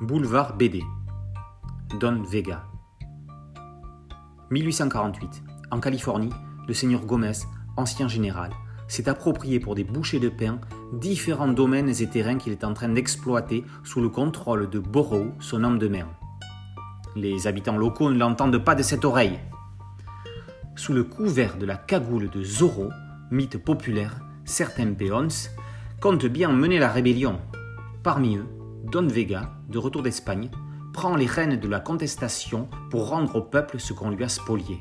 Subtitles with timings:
[0.00, 0.84] Boulevard BD.
[1.98, 2.62] Don Vega.
[4.52, 5.42] 1848.
[5.72, 6.30] En Californie,
[6.68, 7.32] le seigneur Gomez,
[7.76, 8.52] ancien général,
[8.86, 10.60] s'est approprié pour des bouchées de pain
[10.92, 15.64] différents domaines et terrains qu'il est en train d'exploiter sous le contrôle de Borough, son
[15.64, 16.06] homme de main.
[17.16, 19.40] Les habitants locaux ne l'entendent pas de cette oreille.
[20.76, 22.90] Sous le couvert de la cagoule de Zorro,
[23.32, 25.50] mythe populaire, certains peons
[26.00, 27.40] comptent bien mener la rébellion.
[28.04, 28.46] Parmi eux,
[28.90, 30.50] Don Vega, de retour d'Espagne,
[30.94, 34.80] prend les rênes de la contestation pour rendre au peuple ce qu'on lui a spolié.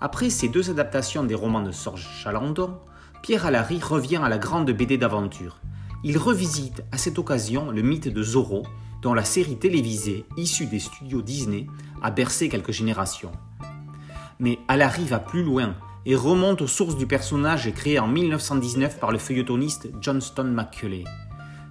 [0.00, 2.78] Après ces deux adaptations des romans de Sorge Chalandon,
[3.22, 5.58] Pierre Alary revient à la grande BD d'aventure.
[6.04, 8.64] Il revisite à cette occasion le mythe de Zorro,
[9.02, 11.66] dont la série télévisée issue des studios Disney
[12.00, 13.32] a bercé quelques générations.
[14.38, 15.74] Mais Alary va plus loin
[16.06, 21.02] et remonte aux sources du personnage créé en 1919 par le feuilletoniste Johnston McCulley.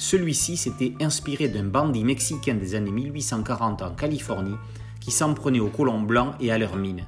[0.00, 4.56] Celui-ci s'était inspiré d'un bandit mexicain des années 1840 en Californie
[4.98, 7.04] qui s'en prenait aux colons blancs et à leurs mines.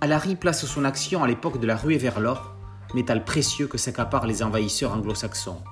[0.00, 2.56] Alary place son action à l'époque de la ruée vers l'or,
[2.92, 5.62] métal précieux que s'accaparent les envahisseurs anglo-saxons.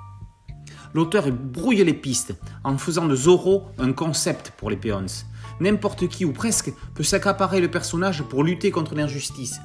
[0.95, 5.25] L'auteur brouille les pistes en faisant de Zorro un concept pour les peons.
[5.59, 9.61] N'importe qui ou presque peut s'accaparer le personnage pour lutter contre l'injustice.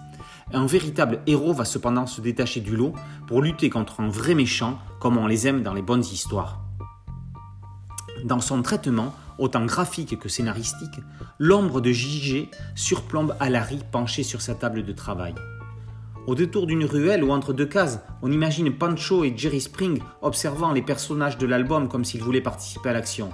[0.53, 2.93] Un véritable héros va cependant se détacher du lot
[3.27, 6.61] pour lutter contre un vrai méchant comme on les aime dans les bonnes histoires.
[8.23, 10.99] Dans son traitement, autant graphique que scénaristique,
[11.39, 15.35] l'ombre de JG surplombe Alary penché sur sa table de travail.
[16.27, 20.71] Au détour d'une ruelle ou entre deux cases, on imagine Pancho et Jerry Spring observant
[20.71, 23.29] les personnages de l'album comme s'ils voulaient participer à l'action.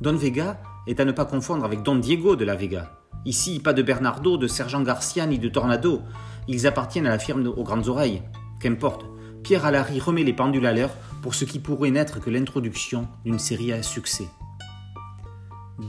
[0.00, 2.97] Don Vega est à ne pas confondre avec Don Diego de la Vega.
[3.24, 6.02] Ici, pas de Bernardo, de Sergent Garcia ni de Tornado.
[6.46, 8.22] Ils appartiennent à la firme aux grandes oreilles.
[8.60, 9.04] Qu'importe,
[9.42, 13.38] Pierre Alary remet les pendules à l'heure pour ce qui pourrait n'être que l'introduction d'une
[13.38, 14.28] série à succès.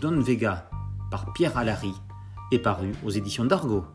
[0.01, 0.69] Don Vega,
[1.09, 1.93] par Pierre Alary,
[2.51, 3.85] est paru aux éditions d'Argo.